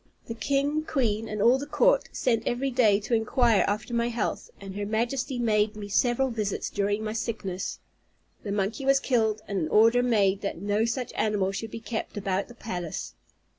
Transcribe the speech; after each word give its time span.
The 0.25 0.33
king, 0.33 0.81
queen, 0.83 1.29
and 1.29 1.43
all 1.43 1.59
the 1.59 1.67
court, 1.67 2.09
sent 2.11 2.47
every 2.47 2.71
day 2.71 2.99
to 3.01 3.13
inquire 3.13 3.63
after 3.67 3.93
my 3.93 4.07
health, 4.09 4.49
and 4.59 4.73
her 4.75 4.83
Majesty 4.83 5.37
made 5.37 5.75
me 5.75 5.89
several 5.89 6.31
visits 6.31 6.71
during 6.71 7.03
my 7.03 7.13
sickness. 7.13 7.77
The 8.41 8.51
monkey 8.51 8.83
was 8.83 8.99
killed, 8.99 9.43
and 9.47 9.59
an 9.59 9.67
order 9.69 10.01
made 10.01 10.41
that 10.41 10.57
no 10.59 10.85
such 10.85 11.13
animal 11.13 11.51
should 11.51 11.69
be 11.69 11.79
kept 11.81 12.17
about 12.17 12.47
the 12.47 12.55
palace. 12.55 13.13